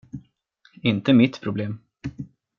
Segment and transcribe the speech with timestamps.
[0.81, 1.79] Inte mitt problem.